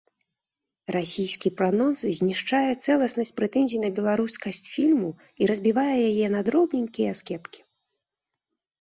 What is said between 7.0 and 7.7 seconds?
аскепкі.